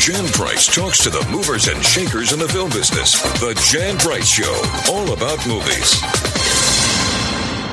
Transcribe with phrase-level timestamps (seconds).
[0.00, 3.20] Jan Price talks to the movers and shakers in the film business.
[3.38, 6.00] The Jan Price Show, all about movies.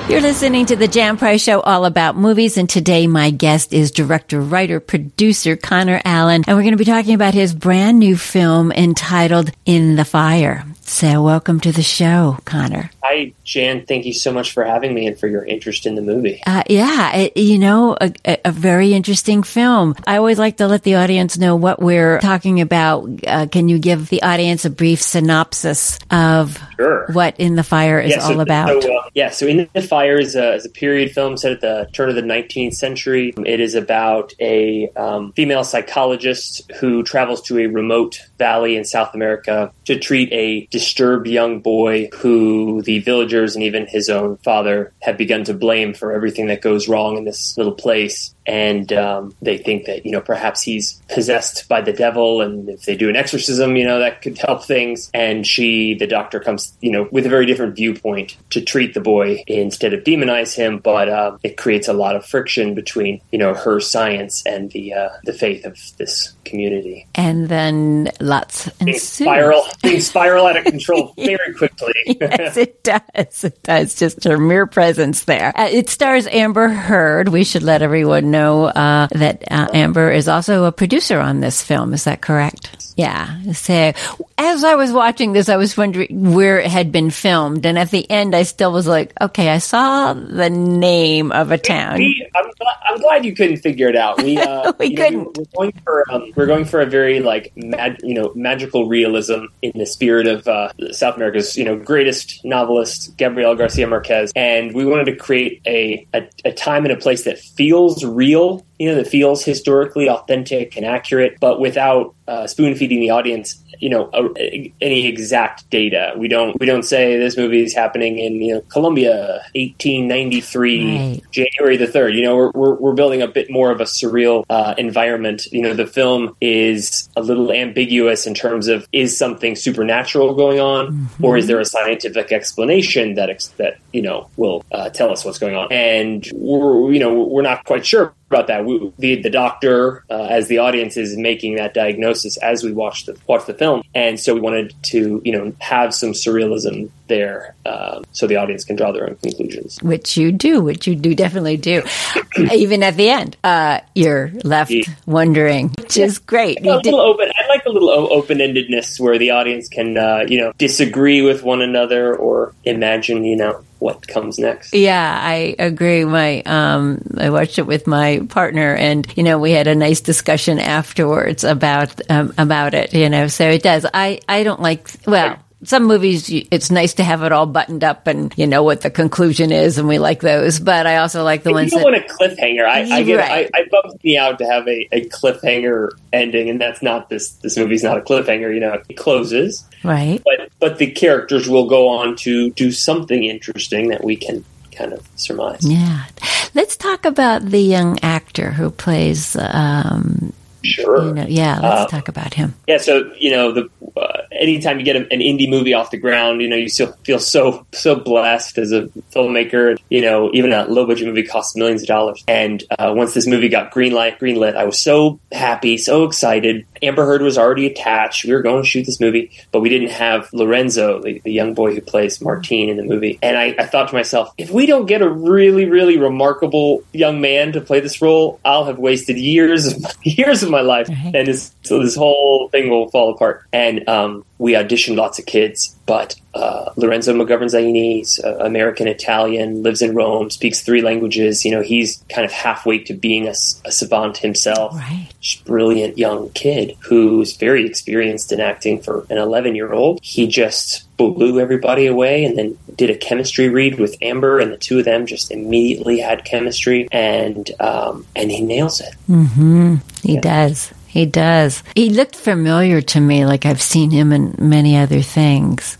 [0.10, 2.58] You're listening to the Jan Price Show, all about movies.
[2.58, 6.44] And today my guest is director, writer, producer Conor Allyn.
[6.46, 10.66] And we're going to be talking about his brand new film entitled In the Fire.
[10.90, 12.90] So welcome to the show, Conor.
[13.04, 13.86] Hi, Jan.
[13.86, 16.42] Thank you so much for having me and for your interest in the movie.
[16.48, 18.14] Uh, yeah, it, you know, a,
[18.46, 19.96] a, very interesting film.
[20.08, 23.08] I always like to let the audience know what we're talking about.
[23.28, 27.08] Uh, can you give the audience a brief synopsis of sure.
[27.12, 28.82] what In the Fire is yeah, so, all about?
[28.82, 31.62] So, uh, yeah, so In the Fire is a, is a, period film set at
[31.62, 33.34] the turn of the 19th century.
[33.46, 39.14] It is about a um, female psychologist who travels to a remote valley in South
[39.14, 44.94] America to treat a disturbed young boy who the villagers and even his own father
[45.02, 48.36] have begun to blame for everything that goes wrong in this little place.
[48.46, 52.84] And um, they think that you know perhaps he's possessed by the devil, and if
[52.84, 55.10] they do an exorcism, you know that could help things.
[55.14, 59.02] And she, the doctor, comes you know with a very different viewpoint to treat the
[59.02, 63.40] boy instead of demonize him, but uh, it creates a lot of friction between you
[63.40, 67.08] know her science and the uh, the faith of this community.
[67.16, 71.94] And then lots things spiral things spiral out of control very quickly.
[72.06, 73.44] yes, it does.
[73.44, 73.96] It does.
[73.96, 75.52] Just her mere presence there.
[75.58, 77.30] Uh, it stars Amber Heard.
[77.30, 81.62] We should let everyone know uh, that uh, Amber is also a producer on this
[81.62, 81.94] film.
[81.94, 82.94] Is that correct?
[82.98, 83.52] Yeah.
[83.54, 83.94] So
[84.40, 87.66] as I was watching this, I was wondering where it had been filmed.
[87.66, 91.60] And at the end, I still was like, okay, I saw the name of a
[91.60, 92.00] town.
[92.00, 92.28] We,
[92.68, 94.22] glad, I'm, glad, you couldn't figure it out.
[94.22, 95.38] We, uh, we couldn't.
[95.38, 98.88] Know, we're going for, um, we're going for a very like, mag, you know, magical
[98.88, 104.32] realism in the spirit of uh, South America's, you know, greatest novelist, Gabriel Garcia Marquez.
[104.36, 108.66] And we wanted to create a, a, a time and a place that feels real
[108.80, 113.64] you know, that feels historically authentic and accurate, but without uh, spoon feeding the audience,
[113.80, 116.14] you know, a, any exact data.
[116.18, 121.22] We don't we don't say this movie is happening in you know Colombia, 1893, right.
[121.32, 122.16] January the third.
[122.16, 125.46] You know, we're, we're, we're building a bit more of a surreal uh, environment.
[125.52, 130.60] You know, the film is a little ambiguous in terms of is something supernatural going
[130.60, 131.26] on, mm-hmm.
[131.26, 135.26] or is there a scientific explanation that ex- that you know will uh, tell us
[135.26, 135.72] what's going on?
[135.72, 138.66] And we're you know we're not quite sure about that.
[138.66, 143.06] We, the the doctor, uh, as the audience is making that diagnosis as we watch
[143.06, 147.56] the watch the film, and so we wanted to you know have some surrealism there,
[147.66, 149.82] um, so the audience can draw their own conclusions.
[149.82, 151.84] Which you do, which you do definitely do.
[152.52, 154.84] Even at the end, uh, you're left yeah.
[155.06, 156.60] wondering, which is great.
[156.66, 157.32] a little open.
[157.36, 161.44] I like a little open endedness where the audience can uh, you know disagree with
[161.44, 164.74] one another or imagine you know what comes next.
[164.74, 166.06] Yeah, I agree.
[166.06, 170.02] My um, I watched it with my partner, and you know, we had a nice
[170.02, 172.94] discussion afterwards about um, about it.
[172.94, 173.86] You know, so it does.
[173.94, 178.06] I I don't like well some movies it's nice to have it all buttoned up
[178.06, 181.42] and you know what the conclusion is and we like those but i also like
[181.42, 183.50] the ones you don't that, want a cliffhanger i, I get right.
[183.54, 187.32] I, I bummed me out to have a, a cliffhanger ending and that's not this
[187.32, 189.66] this movie's not a cliffhanger you know it closes.
[189.84, 190.22] Right.
[190.26, 194.94] But but the characters will go on to do something interesting that we can kind
[194.94, 195.60] of surmise.
[195.62, 196.06] Yeah.
[196.54, 200.34] Let's talk about the young actor who plays um,
[200.68, 201.06] Sure.
[201.06, 202.54] You know, yeah, let's um, talk about him.
[202.68, 206.42] Yeah, so you know, the uh, anytime you get an indie movie off the ground,
[206.42, 209.78] you know, you still feel so so blessed as a filmmaker.
[209.90, 212.24] You know, even a low budget movie costs millions of dollars.
[212.28, 216.04] And uh, once this movie got green light, green lit, I was so happy, so
[216.04, 216.66] excited.
[216.82, 218.26] Amber Heard was already attached.
[218.26, 221.54] We were going to shoot this movie, but we didn't have Lorenzo, the, the young
[221.54, 223.18] boy who plays Martin in the movie.
[223.22, 227.22] And I, I, thought to myself, if we don't get a really, really remarkable young
[227.22, 231.16] man to play this role, I'll have wasted years of years of my life, right.
[231.16, 233.46] and this, so this whole thing will fall apart.
[233.54, 239.64] And um, we auditioned lots of kids, but uh, Lorenzo McGovern Zaini, uh, American Italian,
[239.64, 241.44] lives in Rome, speaks three languages.
[241.44, 243.34] You know, he's kind of halfway to being a,
[243.66, 244.76] a savant himself.
[244.76, 245.10] Right.
[245.46, 250.00] Brilliant young kid who's very experienced in acting for an 11 year old.
[250.04, 254.58] He just blew everybody away and then did a chemistry read with Amber, and the
[254.58, 258.94] two of them just immediately had chemistry, and um, and he nails it.
[259.10, 259.76] Mm-hmm.
[260.04, 260.22] He yeah.
[260.22, 260.74] does.
[260.88, 261.64] He does.
[261.76, 265.78] He looked familiar to me, like I've seen him in many other things.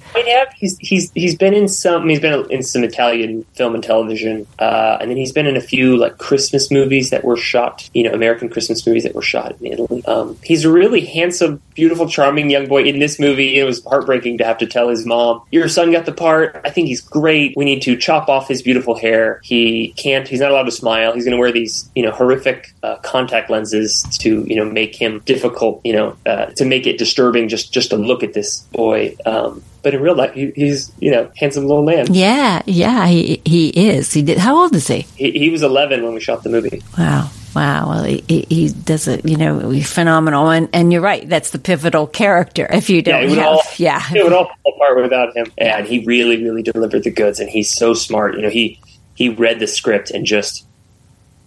[0.58, 2.10] He's he's he's been in some.
[2.10, 5.62] He's been in some Italian film and television, uh, and then he's been in a
[5.62, 7.88] few like Christmas movies that were shot.
[7.94, 10.04] You know, American Christmas movies that were shot in Italy.
[10.06, 12.84] Um, he's a really handsome, beautiful, charming young boy.
[12.84, 16.06] In this movie, it was heartbreaking to have to tell his mom, "Your son got
[16.06, 16.60] the part.
[16.66, 17.56] I think he's great.
[17.56, 19.40] We need to chop off his beautiful hair.
[19.44, 20.28] He can't.
[20.28, 21.14] He's not allowed to smile.
[21.14, 24.96] He's going to wear these, you know, horrific uh, contact lenses to, you know, make
[24.96, 28.62] him difficult, you know, uh, to make it disturbing just just to look at this
[28.72, 29.16] boy.
[29.26, 32.14] Um, but in real life, he, he's you know handsome little man.
[32.14, 34.12] Yeah, yeah, he he is.
[34.12, 34.38] He did.
[34.38, 35.06] How old is he?
[35.16, 36.82] He, he was 11 when we shot the movie.
[36.98, 37.30] Wow.
[37.56, 41.28] Wow, well, he, he- does it, you know, he's phenomenal, and and you're right.
[41.28, 42.68] That's the pivotal character.
[42.70, 45.36] If you Yeah, don't it would have, all yeah, it would all fall apart without
[45.36, 45.48] him.
[45.58, 47.40] And he really, really delivered the goods.
[47.40, 48.36] And he's so smart.
[48.36, 48.80] You know, he
[49.16, 50.68] he read the script and just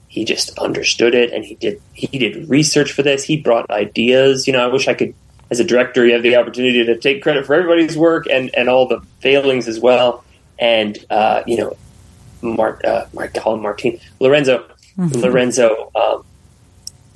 [0.09, 1.33] he just understood it.
[1.33, 3.23] And he did he did research for this.
[3.23, 4.47] He brought ideas.
[4.49, 5.15] You know, I wish I could.
[5.51, 8.69] As a director, you have the opportunity to take credit for everybody's work and, and
[8.69, 10.25] all the failings as well.
[10.59, 11.77] And uh, you know,
[12.43, 14.67] Mark, uh, Mark, call him Martin Lorenzo.
[14.97, 16.25] Lorenzo, um,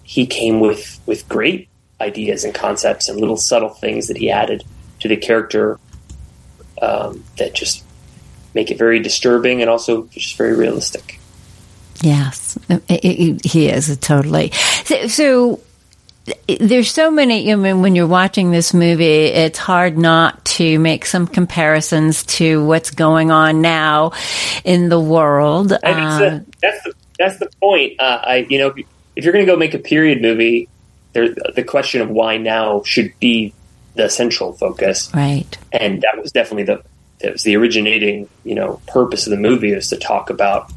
[0.02, 1.68] he came with with great
[2.00, 4.64] ideas and concepts and little subtle things that he added
[5.00, 5.78] to the character
[6.80, 7.84] um, that just
[8.54, 11.18] make it very disturbing and also just very realistic.
[12.00, 12.58] Yes,
[12.88, 14.50] he he is totally.
[14.84, 15.60] So, so
[16.58, 17.52] there's so many.
[17.52, 22.64] I mean, when you're watching this movie, it's hard not to make some comparisons to
[22.64, 24.12] what's going on now
[24.64, 25.72] in the world.
[25.72, 28.00] Uh, a, that's the that's the point.
[28.00, 28.86] Uh, I you know if,
[29.16, 30.68] if you're going to go make a period movie,
[31.12, 33.52] there the question of why now should be
[33.94, 35.10] the central focus.
[35.14, 35.56] right.
[35.72, 36.82] and that was definitely the
[37.20, 40.72] that was the originating you know purpose of the movie is to talk about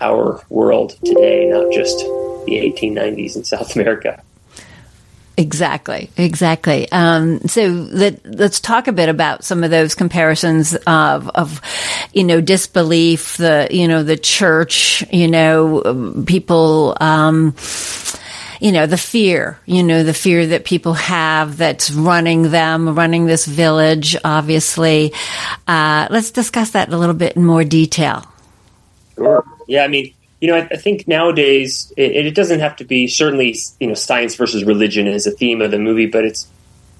[0.00, 4.22] our world today, not just the 1890s in South America.
[5.38, 6.90] Exactly, exactly.
[6.90, 11.60] Um, so let, let's talk a bit about some of those comparisons of, of,
[12.14, 17.54] you know, disbelief, the, you know, the church, you know, um, people, um,
[18.62, 23.26] you know, the fear, you know, the fear that people have that's running them, running
[23.26, 25.12] this village, obviously.
[25.68, 28.24] Uh, let's discuss that in a little bit in more detail.
[29.16, 29.44] Sure.
[29.68, 30.14] Yeah, I mean,
[30.46, 33.94] you know, I, I think nowadays it, it doesn't have to be certainly you know
[33.94, 36.46] science versus religion is a theme of the movie, but it's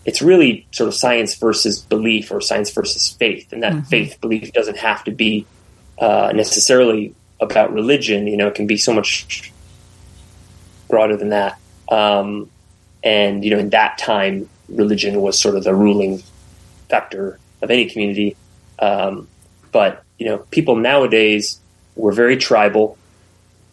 [0.05, 4.53] it's really sort of science versus belief or science versus faith, and that faith belief
[4.53, 5.47] doesn't have to be
[6.01, 8.27] uh, necessarily about religion.
[8.27, 9.53] You know, it can be so much
[10.89, 11.57] broader than that.
[11.89, 12.51] Um,
[13.05, 16.21] and you know, in that time, religion was sort of the ruling
[16.89, 18.37] factor of any community.
[18.81, 19.29] Um,
[19.71, 21.61] but you know, people nowadays
[21.95, 22.99] we're very tribal.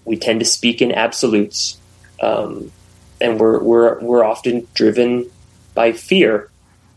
[0.05, 1.77] We tend to speak in absolutes,
[2.21, 2.71] um,
[3.21, 5.29] and we're we're we're often driven
[5.73, 6.50] by fear,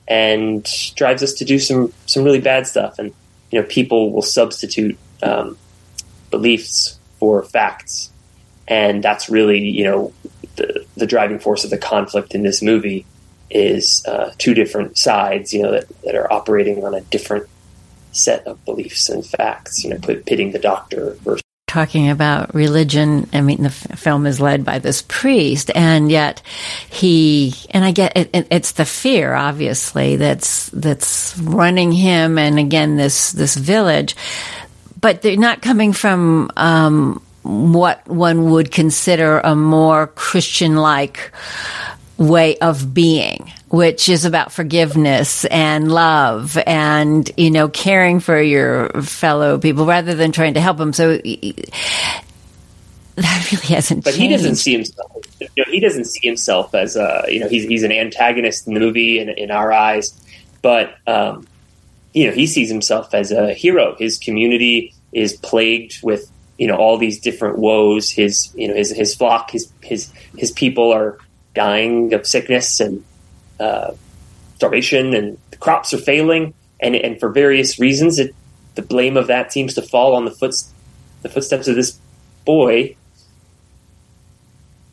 [0.08, 2.98] and drives us to do some some really bad stuff.
[2.98, 3.12] And
[3.50, 5.56] you know, people will substitute um,
[6.30, 8.10] beliefs for facts,
[8.66, 10.12] and that's really you know
[10.56, 13.06] the the driving force of the conflict in this movie
[13.50, 17.48] is uh, two different sides, you know, that, that are operating on a different
[18.12, 19.84] set of beliefs and facts.
[19.84, 21.42] You know, pitting the doctor versus
[21.76, 23.28] talking about religion.
[23.34, 26.40] I mean, the f- film is led by this priest, and yet
[26.88, 32.58] he and I get it, it, it's the fear, obviously, that's that's running him, and
[32.58, 34.16] again this this village,
[34.98, 36.50] but they're not coming from.
[36.56, 41.30] Um, what one would consider a more Christian-like
[42.18, 48.88] way of being, which is about forgiveness and love and, you know, caring for your
[49.02, 50.92] fellow people rather than trying to help them.
[50.92, 51.18] So
[53.16, 54.36] that really hasn't but he changed.
[54.36, 55.10] doesn't see himself.
[55.40, 58.74] You know, he doesn't see himself as a you know he's he's an antagonist in
[58.74, 60.18] the movie in, in our eyes,
[60.62, 61.46] but um,
[62.12, 63.96] you know he sees himself as a hero.
[63.98, 68.10] His community is plagued with you know all these different woes.
[68.10, 71.18] His you know his his flock his his his people are
[71.56, 73.04] dying of sickness and
[73.58, 73.94] uh,
[74.54, 78.32] starvation, and the crops are failing, and and for various reasons, it,
[78.76, 80.54] the blame of that seems to fall on the foot
[81.22, 81.98] the footsteps of this
[82.44, 82.94] boy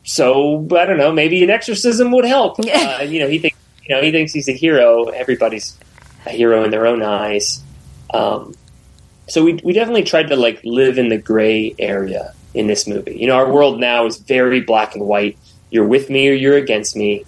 [0.04, 1.12] so I don't know.
[1.12, 2.58] Maybe an exorcism would help.
[2.60, 5.04] Uh, you know, he thinks you know he thinks he's a hero.
[5.04, 5.76] Everybody's
[6.26, 7.62] a hero in their own eyes.
[8.12, 8.54] Um,
[9.26, 13.16] so we we definitely tried to like live in the gray area in this movie.
[13.16, 15.38] You know, our world now is very black and white.
[15.74, 17.24] You're with me or you're against me.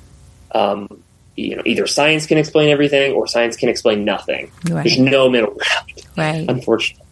[0.53, 1.03] Um,
[1.35, 4.53] you know, either science can explain everything or science can explain nothing.
[4.71, 4.85] Right.
[4.85, 6.49] There's no middle ground right.
[6.49, 7.05] unfortunately.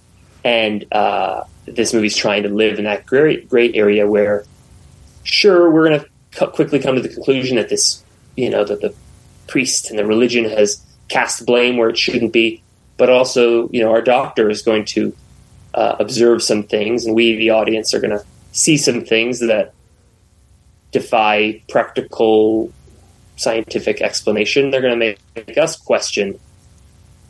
[0.44, 4.44] And uh, this movie's trying to live in that gray, gray area where,
[5.24, 8.04] sure, we're going to quickly come to the conclusion that this,
[8.36, 8.94] you know, that the
[9.48, 12.62] priest and the religion has cast blame where it shouldn't be,
[12.96, 15.12] but also, you know, our doctor is going to
[15.74, 19.74] uh, observe some things, and we, the audience, are going to see some things that
[20.94, 22.72] defy practical
[23.36, 24.70] scientific explanation.
[24.70, 26.38] They're going to make, us question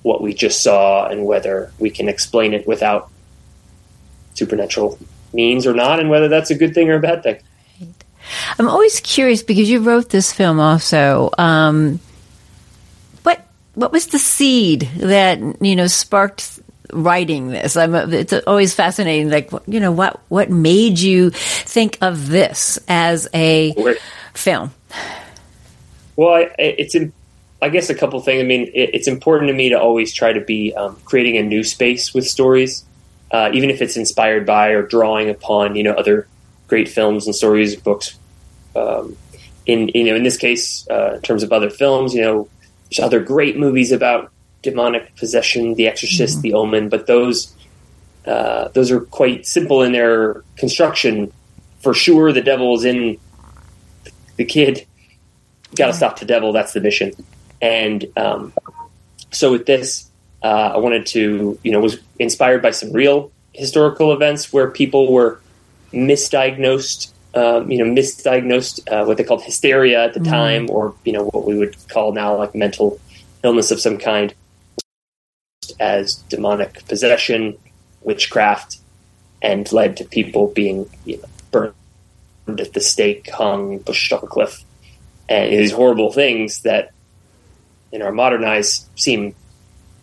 [0.02, 3.10] what we just saw and whether we can explain it without
[4.34, 4.98] supernatural
[5.32, 7.38] means or not, and whether that's a good thing or a bad thing.
[8.58, 11.30] I'm always curious because you wrote this film also.
[11.38, 12.00] Um,
[13.22, 16.60] what what was the seed that you know sparked
[16.94, 17.76] writing this?
[17.76, 19.30] I'm, it's always fascinating.
[19.30, 23.74] Like you know what what made you think of this as a
[24.34, 24.72] film?
[26.16, 26.96] Well, I, it's
[27.60, 28.42] I guess a couple things.
[28.42, 31.42] I mean, it, it's important to me to always try to be um, creating a
[31.42, 32.84] new space with stories,
[33.30, 36.28] uh, even if it's inspired by or drawing upon you know other
[36.68, 38.18] great films and stories, books.
[38.76, 39.16] Um,
[39.66, 42.48] in you know, in this case, uh, in terms of other films, you know,
[42.90, 44.30] there's other great movies about
[44.64, 46.42] demonic possession, The Exorcist, mm-hmm.
[46.42, 47.54] The Omen, but those
[48.26, 51.32] uh, those are quite simple in their construction.
[51.80, 53.18] For sure, the devil is in
[54.36, 54.86] the kid.
[55.76, 56.52] Got to stop the devil.
[56.52, 57.12] That's the mission.
[57.60, 58.52] And um,
[59.30, 60.10] so with this,
[60.42, 65.12] uh, I wanted to, you know, was inspired by some real historical events where people
[65.12, 65.40] were
[65.92, 70.28] misdiagnosed, um, you know, misdiagnosed uh, what they called hysteria at the mm.
[70.28, 73.00] time, or you know, what we would call now like mental
[73.42, 74.34] illness of some kind,
[75.80, 77.56] as demonic possession,
[78.02, 78.78] witchcraft,
[79.42, 84.26] and led to people being you know, burned at the stake, hung, pushed off a
[84.26, 84.64] cliff,
[85.28, 86.92] and these horrible things that
[87.92, 89.34] in our modern eyes seem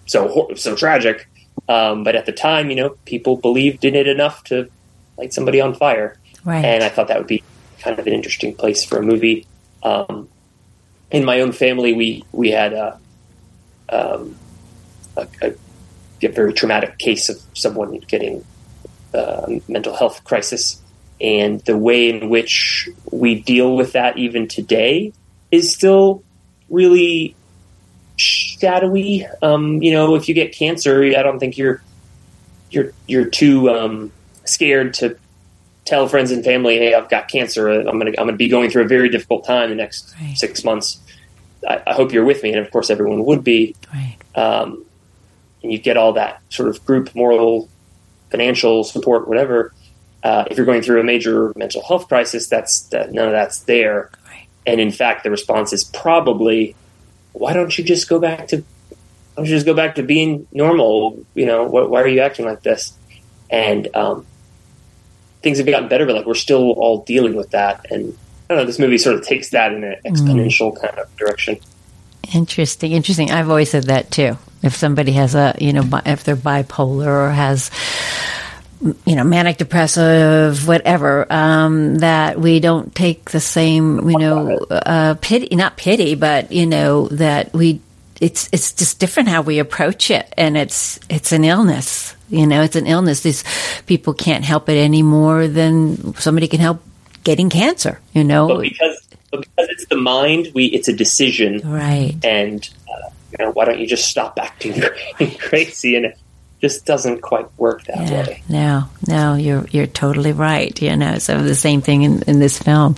[0.06, 1.28] so so tragic.
[1.68, 4.70] Um, but at the time, you know, people believed in it enough to
[5.18, 6.18] light somebody on fire.
[6.44, 6.66] Right.
[6.66, 7.44] And I thought that would be
[7.80, 9.46] kind of an interesting place for a movie.
[9.84, 10.28] Um,
[11.12, 13.00] in my own family, we we had a,
[13.90, 14.36] um,
[15.22, 15.54] a, a,
[16.24, 18.46] a, very traumatic case of someone getting
[19.14, 20.82] a mental health crisis,
[21.20, 25.14] and the way in which we deal with that even today
[25.52, 26.24] is still
[26.70, 27.36] really
[28.16, 29.26] shadowy.
[29.42, 31.82] Um, you know, if you get cancer, I don't think you're
[32.70, 34.12] you're you're too um,
[34.46, 35.18] scared to
[35.86, 37.70] tell friends and family, "Hey, I've got cancer.
[37.70, 40.38] I'm gonna I'm gonna be going through a very difficult time the next right.
[40.38, 41.00] six months.
[41.68, 43.76] I, I, hope you're with me." And of course, everyone would be.
[43.94, 44.18] Right.
[44.36, 44.86] Um,
[45.64, 47.70] and you get all that sort of group moral,
[48.30, 49.74] financial support, whatever.
[50.24, 53.62] Uh, if you're going through a major mental health crisis, that's that, none of that's
[53.62, 54.12] there.
[54.66, 56.76] And in fact, the response is probably,
[57.34, 58.58] "Why don't you just go back to?
[58.58, 58.96] Why
[59.38, 61.26] don't you just go back to being normal?
[61.34, 62.94] You know, wh- why are you acting like this?"
[63.50, 64.26] And um,
[65.42, 67.86] things have gotten better, but like we're still all dealing with that.
[67.90, 68.16] And
[68.50, 70.82] I don't know, this movie sort of takes that in an exponential mm.
[70.82, 71.58] kind of direction.
[72.34, 73.32] Interesting, interesting.
[73.32, 74.38] I've always said that too.
[74.64, 77.72] If somebody has a, you know, if they're bipolar or has,
[79.06, 85.16] you know, manic depressive, whatever, um, that we don't take the same, you know, uh,
[85.20, 87.82] pity, not pity, but, you know, that we,
[88.20, 90.32] it's, it's just different how we approach it.
[90.38, 93.20] And it's, it's an illness you know, it's an illness.
[93.22, 93.44] These
[93.86, 96.82] people can't help it any more than somebody can help
[97.24, 98.00] getting cancer.
[98.14, 99.01] You know, but because
[99.32, 102.16] but because it's the mind, we it's a decision, right?
[102.24, 104.82] And uh, you know, why don't you just stop acting
[105.40, 105.96] crazy?
[105.96, 106.20] And it
[106.62, 108.44] just doesn't quite work that yeah, way.
[108.50, 110.80] No, no, you're you're totally right.
[110.82, 112.96] You know, so the same thing in, in this film.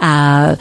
[0.00, 0.56] Uh,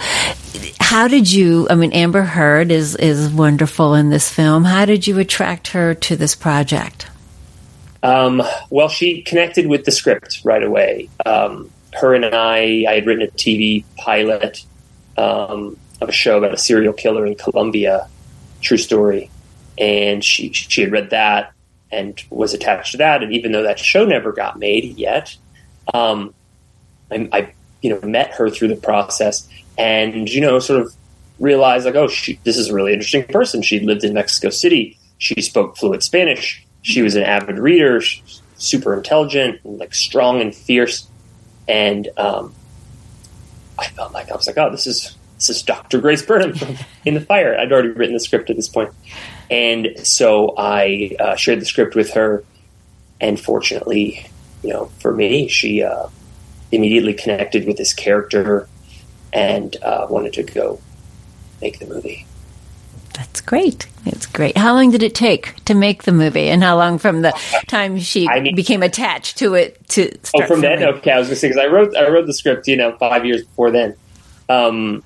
[0.79, 1.67] how did you?
[1.69, 4.65] I mean, Amber Heard is is wonderful in this film.
[4.65, 7.07] How did you attract her to this project?
[8.03, 11.10] Um, well, she connected with the script right away.
[11.25, 14.63] Um, her and I, I had written a TV pilot
[15.17, 18.07] um, of a show about a serial killer in Colombia,
[18.62, 19.29] true story,
[19.77, 21.53] and she she had read that
[21.91, 23.24] and was attached to that.
[23.24, 25.36] And even though that show never got made yet,
[25.93, 26.34] um,
[27.12, 30.93] I, I, you know met her through the process, and you know sort of
[31.39, 33.62] realized like, oh, she, this is a really interesting person.
[33.62, 34.98] She lived in Mexico City.
[35.17, 38.00] She spoke fluent Spanish she was an avid reader,
[38.57, 41.07] super intelligent, like strong and fierce.
[41.67, 42.53] And um,
[44.32, 46.00] I was like, oh, this is this is Dr.
[46.00, 47.58] Grace Burnham from In the Fire.
[47.58, 48.91] I'd already written the script at this point.
[49.51, 52.44] and so I uh, shared the script with her.
[53.20, 54.27] And fortunately,
[54.63, 56.08] you know, for me, she uh,
[56.72, 58.67] immediately connected with this character
[59.34, 60.79] and uh, wanted to go
[61.62, 62.25] make the movie.
[63.13, 63.88] That's great.
[64.05, 64.58] It's great.
[64.58, 67.34] How long did it take to make the movie, and how long from the
[67.67, 70.44] time she I mean, became attached to it to start?
[70.46, 70.79] Oh, from filming?
[70.79, 71.12] then, okay.
[71.12, 73.25] I was going to say because I wrote I wrote the script, you know, five
[73.25, 73.96] years before then.
[74.49, 75.03] Um,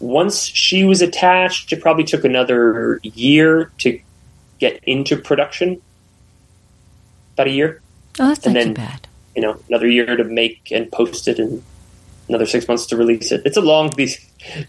[0.00, 4.00] once she was attached, it probably took another year to
[4.58, 5.80] get into production.
[7.34, 7.80] About a year.
[8.18, 9.08] Oh, that's and not then, too bad.
[9.36, 11.62] You know, another year to make and post it, and
[12.28, 13.42] another six months to release it.
[13.44, 14.18] It's a long piece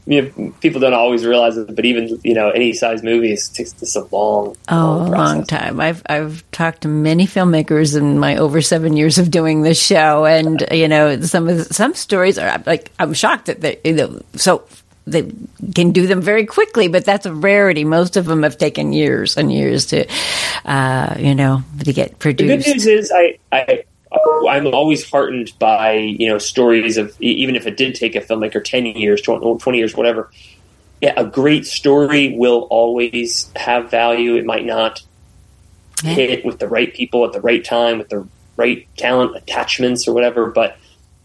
[0.05, 3.73] you know, people don't always realize it, but even you know any size movies takes
[3.73, 5.79] this a long, oh, long long time.
[5.79, 10.25] I've I've talked to many filmmakers in my over seven years of doing this show,
[10.25, 13.93] and you know some of the, some stories are like I'm shocked that they you
[13.93, 14.65] know, so
[15.05, 15.31] they
[15.75, 17.83] can do them very quickly, but that's a rarity.
[17.83, 20.07] Most of them have taken years and years to,
[20.65, 22.65] uh, you know, to get produced.
[22.65, 23.83] The good news is I, I
[24.47, 28.63] I'm always heartened by you know stories of even if it did take a filmmaker
[28.63, 30.29] ten years, 20, 20 years, whatever.
[31.01, 34.35] Yeah, a great story will always have value.
[34.35, 35.01] It might not
[36.03, 36.13] Yeah.
[36.13, 38.25] hit with the right people at the right time with the
[38.57, 40.47] right talent attachments or whatever.
[40.47, 40.77] But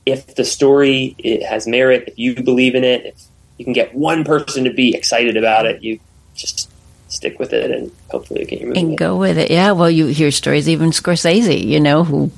[0.06, 3.14] if the story it has merit, if you believe in it, if
[3.58, 5.98] you can get one person to be excited about it, you
[6.34, 6.70] just
[7.08, 8.80] stick with it and hopefully get your movie.
[8.80, 9.50] and go with it.
[9.50, 12.30] Yeah, well, you hear stories, even Scorsese, you know, who,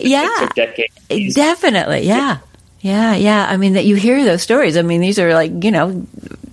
[0.00, 0.24] Yeah.
[0.24, 0.94] It took decades.
[1.08, 2.38] He's- Definitely, yeah.
[2.80, 3.46] Yeah, yeah.
[3.48, 4.76] I mean, that you hear those stories.
[4.76, 6.06] I mean, these are like, you know,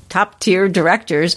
[0.09, 1.35] top tier directors.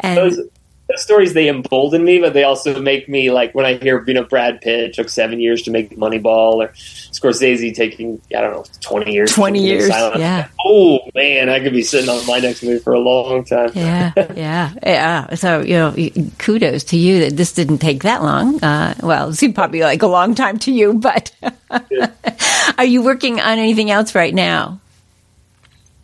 [0.00, 0.40] And those,
[0.88, 4.14] those stories they embolden me, but they also make me like when I hear you
[4.14, 8.64] know Brad Pitt took seven years to make Moneyball or Scorsese taking I don't know
[8.80, 10.48] twenty years, 20 years, yeah.
[10.64, 13.70] Oh man, I could be sitting on my next movie for a long time.
[13.74, 15.34] yeah, yeah, yeah.
[15.34, 15.94] So, you know,
[16.38, 18.62] kudos to you that this didn't take that long.
[18.62, 21.34] Uh, well, it seemed probably like a long time to you, but
[22.78, 24.80] are you working on anything else right now?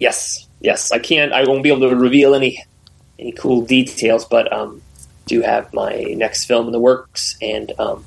[0.01, 0.91] Yes, yes.
[0.91, 1.33] I can't.
[1.33, 2.65] I won't be able to reveal any
[3.23, 4.83] any cool details, but um,
[5.27, 8.05] do have my next film in the works, and um,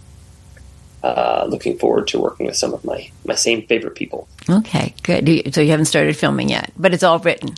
[1.03, 4.27] uh, looking forward to working with some of my my same favorite people.
[4.49, 5.25] Okay, good.
[5.25, 7.55] Do you- So you haven't started filming yet, but it's all written.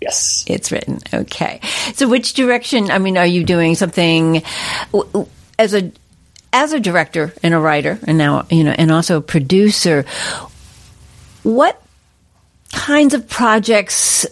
[0.00, 0.44] Yes.
[0.46, 1.00] It's written.
[1.14, 1.60] Okay.
[1.94, 2.90] So which direction?
[2.90, 4.42] I mean, are you doing something
[5.58, 5.90] as a
[6.52, 10.04] as a director and a writer, and now you know, and also a producer?
[11.42, 11.80] What
[12.72, 14.26] kinds of projects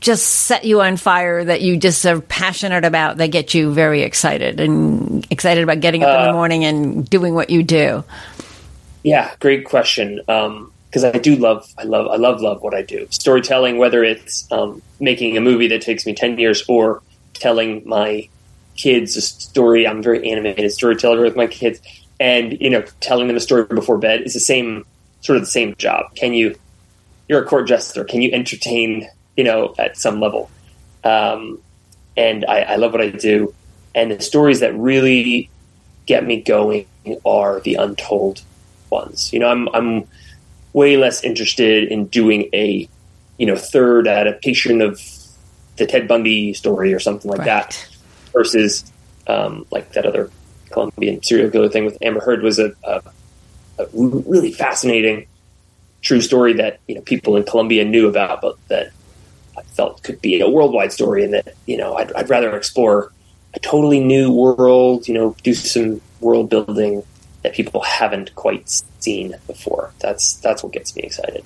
[0.00, 4.02] just set you on fire that you just are passionate about that get you very
[4.02, 8.02] excited and excited about getting up in the morning and doing what you do?
[9.04, 10.20] Yeah, great question.
[10.26, 13.06] Because I do love, I love, I love, love what I do.
[13.10, 17.02] Storytelling, whether it's um, making a movie that takes me ten years or
[17.34, 18.28] telling my
[18.76, 19.86] kids a story.
[19.86, 21.80] I'm a very animated storyteller with my kids,
[22.18, 24.84] and you know, telling them a story before bed is the same,
[25.20, 26.14] sort of the same job.
[26.16, 26.56] Can you?
[27.28, 28.04] You're a court jester.
[28.04, 29.08] Can you entertain?
[29.36, 30.50] You know, at some level.
[31.04, 31.60] Um,
[32.16, 33.54] and I, I love what I do.
[33.94, 35.50] And the stories that really
[36.06, 36.86] get me going
[37.24, 38.42] are the untold
[38.90, 39.32] ones.
[39.32, 40.08] You know, I'm I'm
[40.72, 42.88] way less interested in doing a
[43.38, 45.00] you know third adaptation of
[45.76, 47.86] the Ted Bundy story or something like that
[48.32, 48.90] versus
[49.26, 50.30] um, like that other
[50.70, 53.02] Colombian serial killer thing with Amber Heard was a, a,
[53.78, 55.26] a really fascinating
[56.02, 58.92] true story that you know people in Colombia knew about, but that
[59.56, 63.12] I felt could be a worldwide story, and that you know I'd, I'd rather explore
[63.54, 65.08] a totally new world.
[65.08, 67.02] You know, do some world building
[67.42, 68.68] that people haven't quite
[69.00, 69.92] seen before.
[70.00, 71.44] That's that's what gets me excited.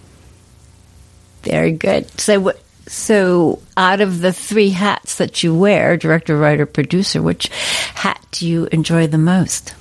[1.43, 2.21] Very good.
[2.21, 7.47] So, what- so out of the three hats that you wear, director, writer, producer, which
[7.95, 9.75] hat do you enjoy the most?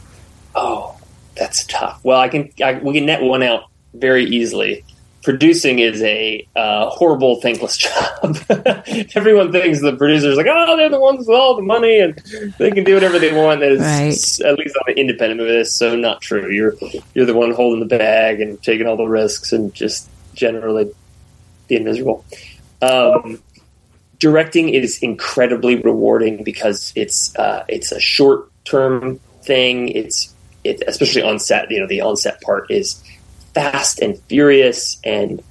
[0.54, 0.96] Oh,
[1.36, 2.00] that's tough.
[2.04, 3.64] Well, I can I, we can net one out
[3.94, 4.84] very easily.
[5.22, 8.38] Producing is a uh, horrible, thankless job.
[9.16, 12.16] Everyone thinks the producers like, oh, they're the ones with all the money and
[12.58, 13.60] they can do whatever they want.
[13.60, 14.48] That is Right.
[14.50, 15.58] at least on an independent movie.
[15.58, 16.50] That's so not true.
[16.50, 16.76] You're
[17.14, 20.90] you're the one holding the bag and taking all the risks and just generally
[21.68, 22.24] being miserable.
[22.82, 23.42] Um,
[24.20, 29.90] directing is incredibly rewarding because it's uh, it's a short term thing.
[29.90, 31.70] It's it, especially on set.
[31.72, 33.04] You know, the on set part is
[33.54, 35.42] fast and furious, and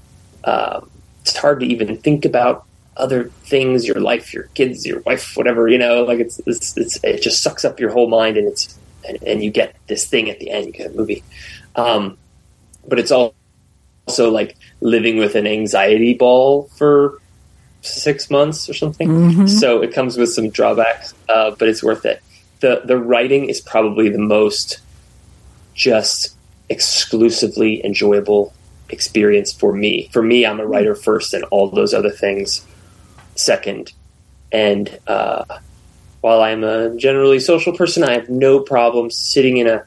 [0.44, 0.90] um,
[1.22, 2.64] it's hard to even think about
[2.96, 5.68] other things, your life, your kids, your wife, whatever.
[5.68, 8.78] You know, like it's, it's, it's it just sucks up your whole mind, and it's
[9.06, 10.66] and, and you get this thing at the end.
[10.66, 11.22] You get a movie,
[11.76, 12.18] um,
[12.86, 13.34] but it's all
[14.06, 17.20] also like living with an anxiety ball for
[17.82, 19.08] six months or something.
[19.46, 22.22] So it comes with some drawbacks, uh, but it's worth it.
[22.60, 24.78] the The writing is probably the most
[25.74, 26.34] just
[26.68, 28.52] exclusively enjoyable
[28.88, 30.08] experience for me.
[30.12, 32.66] For me, I'm a writer first, and all those other things
[33.34, 33.92] second.
[34.50, 35.44] And uh,
[36.20, 39.84] while I'm a generally social person, I have no problem sitting in a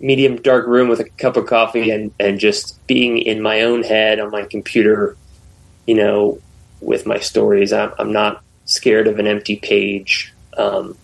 [0.00, 3.84] medium dark room with a cup of coffee and, and just being in my own
[3.84, 5.16] head on my computer,
[5.86, 6.40] you know,
[6.80, 7.72] with my stories.
[7.72, 10.32] I'm, I'm not scared of an empty page.
[10.56, 10.96] Um,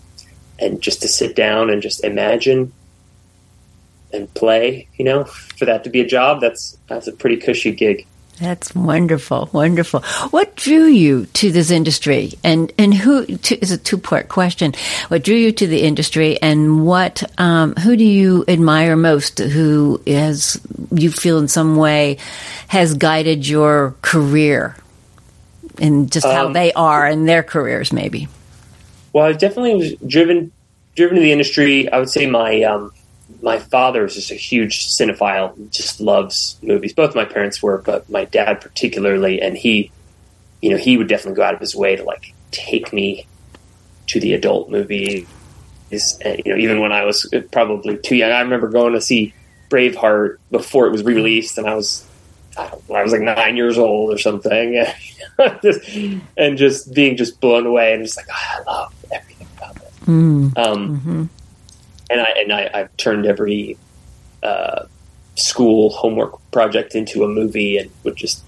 [0.59, 2.73] and just to sit down and just imagine
[4.13, 4.89] and play.
[4.97, 8.07] You know, for that to be a job, that's that's a pretty cushy gig.
[8.41, 10.01] That's wonderful, wonderful.
[10.31, 14.75] What drew you to this industry, and and who to, is a two part question?
[15.09, 19.41] What drew you to the industry, and what um, who do you admire most?
[19.41, 20.61] Who has
[20.93, 22.19] you feel in some way
[22.69, 24.77] has guided your career,
[25.79, 28.29] and just how Um, they are in their careers, maybe.
[29.13, 30.53] Well, I definitely was driven
[30.95, 31.91] driven to the industry.
[31.91, 32.93] I would say my um,
[33.43, 35.71] my father is just a huge cinephile.
[35.71, 36.93] Just loves movies.
[36.93, 39.41] Both my parents were, but my dad particularly.
[39.41, 39.91] And he,
[40.61, 43.27] you know, he would definitely go out of his way to like take me
[44.09, 45.27] to the adult movies.
[46.25, 49.35] And, you know, even when I was probably too young, I remember going to see
[49.71, 52.05] Braveheart before it was re released, and I was.
[52.57, 54.85] I don't know, I was like nine years old or something,
[56.37, 60.09] and just being just blown away, and just like oh, I love everything about this.
[60.57, 61.31] Um,
[62.11, 63.77] And I and I, I've turned every
[64.43, 64.87] uh,
[65.37, 68.43] school homework project into a movie, and would just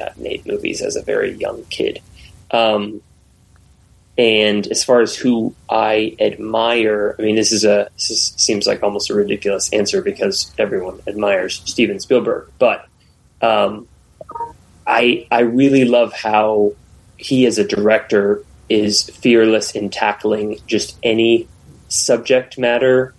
[0.00, 2.00] uh, made movies as a very young kid.
[2.50, 3.02] Um,
[4.16, 8.66] and as far as who I admire, I mean, this is a this is, seems
[8.66, 12.86] like almost a ridiculous answer because everyone admires Steven Spielberg, but
[13.42, 13.88] um,
[14.86, 16.74] I I really love how
[17.16, 21.48] he as a director is fearless in tackling just any
[21.94, 23.14] subject matter.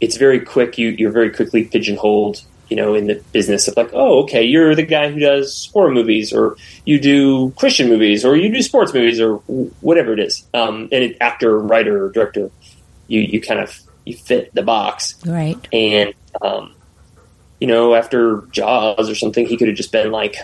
[0.00, 0.78] It's very quick.
[0.78, 2.42] You you're very quickly pigeonholed.
[2.70, 5.90] You know, in the business of like, oh, okay, you're the guy who does horror
[5.92, 9.36] movies, or you do Christian movies, or you do sports movies, or
[9.82, 10.46] whatever it is.
[10.54, 12.50] Um, and it, actor, writer, director,
[13.06, 15.56] you you kind of you fit the box Right.
[15.72, 16.74] and um,
[17.60, 20.36] you know after jaws or something he could have just been like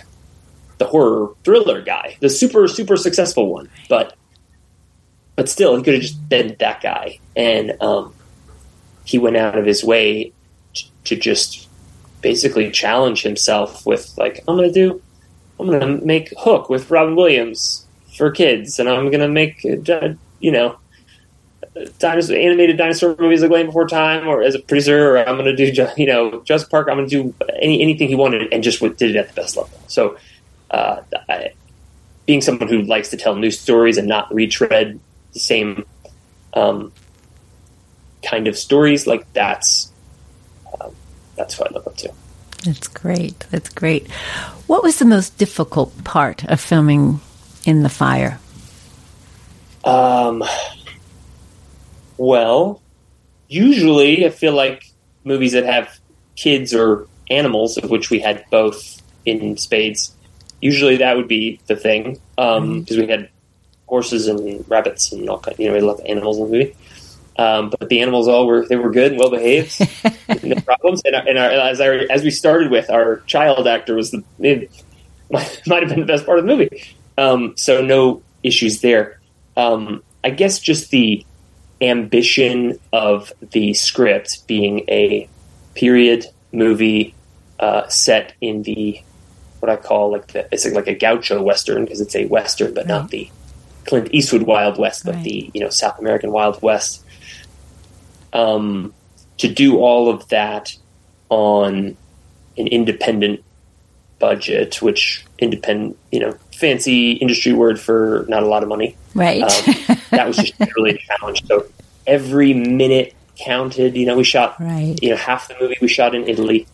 [0.79, 4.17] the horror thriller guy the super super successful one but
[5.41, 8.13] but still he could have just been that guy and um,
[9.07, 10.31] he went out of his way
[10.75, 11.67] t- to just
[12.21, 15.01] basically challenge himself with like i'm gonna do
[15.59, 17.87] i'm gonna make hook with robin williams
[18.19, 20.79] for kids and i'm gonna make uh, you know
[21.99, 25.57] dinosaur animated dinosaur movies like Land Before Time, or as a producer, or I'm going
[25.57, 26.89] to do you know Jurassic Park.
[26.91, 29.57] I'm going to do any anything he wanted, and just did it at the best
[29.57, 29.71] level.
[29.87, 30.17] So,
[30.73, 31.53] uh, I,
[32.27, 34.99] being someone who likes to tell new stories and not retread
[35.33, 35.85] the same
[36.55, 36.93] um,
[38.25, 39.91] kind of stories, like that's
[40.81, 40.95] um,
[41.37, 42.13] that's what I look up to.
[42.65, 43.39] That's great.
[43.51, 44.11] That's great.
[44.67, 47.21] What was the most difficult part of filming
[47.65, 48.39] in the fire?
[49.85, 50.45] Um,
[52.19, 52.83] well,
[53.49, 54.85] usually I feel like
[55.25, 55.99] movies that have
[56.37, 60.15] kids or animals, of which we had both in spades,
[60.61, 63.29] usually that would be the thing because we had
[63.91, 65.59] horses and rabbits and all kind.
[65.59, 66.77] You know, we love animals in the movie.
[67.37, 69.81] Um, but the animals all were they were good, and well behaved,
[70.43, 71.01] no problems.
[71.05, 74.23] And, our, and our, as I, as we started with, our child actor was the
[74.39, 74.71] it
[75.31, 76.95] might, might have been the best part of the movie.
[77.17, 79.21] Um, so no issues there.
[79.57, 81.25] Um, I guess just the
[81.81, 85.29] ambition of the script being a
[85.75, 87.15] period movie
[87.59, 89.03] uh, set in the
[89.61, 92.87] what I call like the it's like a gaucho western because it's a western, but
[92.87, 93.31] not the
[93.91, 95.25] Clint Eastwood Wild West, but Right.
[95.25, 97.05] the you know South American Wild West.
[98.33, 98.95] Um,
[99.39, 100.73] to do all of that
[101.29, 101.97] on
[102.57, 103.43] an independent
[104.21, 108.95] budget, which independent, you know, fancy industry word for not a lot of money.
[109.15, 109.43] Right.
[109.43, 111.45] Um, that was just really a challenge.
[111.47, 111.67] So
[112.07, 113.97] every minute counted.
[113.97, 114.97] You know, we shot Right.
[115.03, 116.67] you know half the movie we shot in Italy.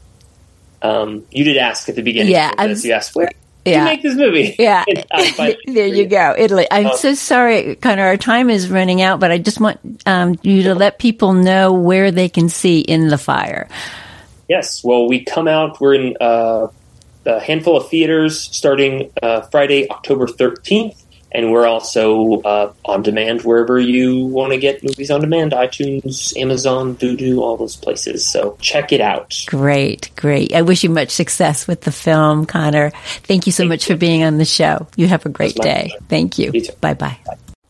[0.82, 2.32] Um, you did ask at the beginning.
[2.32, 2.84] Yeah, this.
[2.84, 3.30] you asked where
[3.66, 3.78] yeah.
[3.80, 4.54] you make this movie?
[4.58, 6.66] Yeah, And I finally there you go, Italy.
[6.70, 8.04] I'm Um, so sorry, Conor.
[8.04, 11.72] Our time is running out, but I just want um, you to let people know
[11.72, 13.68] where they can see In the Fire.
[14.48, 14.82] Yes.
[14.84, 15.80] Well, we come out.
[15.80, 16.68] We're in uh,
[17.26, 21.04] a handful of theaters starting uh, Friday, October thirteenth,
[21.36, 26.36] and we're also uh, on demand wherever you want to get movies on demand: iTunes,
[26.36, 28.26] Amazon, Vudu, all those places.
[28.26, 29.44] So check it out.
[29.46, 30.54] Great, great.
[30.54, 32.90] I wish you much success with the film, Conor.
[33.24, 34.88] Thank you so much for being on the show.
[34.96, 35.88] You have a great day.
[35.90, 36.04] pleasure.
[36.08, 36.50] Thank you.
[36.54, 36.72] You.
[36.80, 37.18] Bye bye.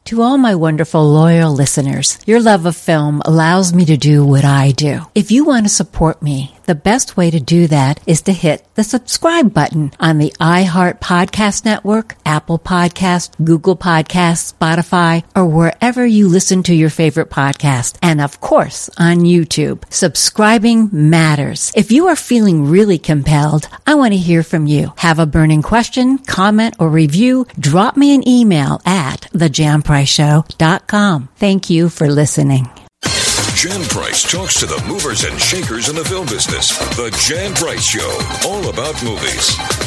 [0.07, 4.45] To all my wonderful loyal listeners, your love of film allows me to do what
[4.45, 5.01] I do.
[5.17, 8.65] If you want to support me, the best way to do that is to hit
[8.77, 16.07] the subscribe button on the iHeart Podcast Network, Apple Podcast, Google Podcast, Spotify, or wherever
[16.07, 17.97] you listen to your favorite podcast.
[18.01, 19.83] And of course, on YouTube.
[19.93, 21.73] Subscribing matters.
[21.75, 24.93] If you are feeling really compelled, I want to hear from you.
[24.99, 27.47] Have a burning question, comment, or review?
[27.59, 29.29] Drop me an email at
[30.05, 31.29] thejanpriceshow.com.
[31.37, 32.69] Thank you for listening.
[33.55, 36.77] Jan Price talks to the movers and shakers in the film business.
[36.97, 39.86] The Jan Price Show, all about movies.